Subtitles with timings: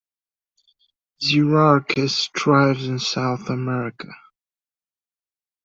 [1.23, 4.07] "Xerorchis" thrives in South America.